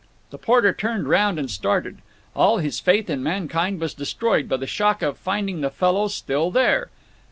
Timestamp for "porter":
0.39-0.73